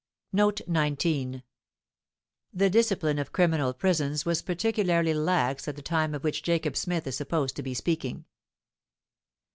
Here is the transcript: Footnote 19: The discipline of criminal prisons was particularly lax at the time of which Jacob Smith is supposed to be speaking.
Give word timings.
Footnote 0.31 0.61
19: 0.67 1.43
The 2.51 2.69
discipline 2.71 3.19
of 3.19 3.31
criminal 3.31 3.71
prisons 3.71 4.25
was 4.25 4.41
particularly 4.41 5.13
lax 5.13 5.67
at 5.67 5.75
the 5.75 5.83
time 5.83 6.15
of 6.15 6.23
which 6.23 6.41
Jacob 6.41 6.75
Smith 6.75 7.05
is 7.05 7.15
supposed 7.15 7.55
to 7.57 7.61
be 7.61 7.75
speaking. 7.75 8.25